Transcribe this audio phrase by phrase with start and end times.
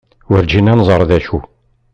[0.29, 1.39] Werǧin ad nẓer d acu.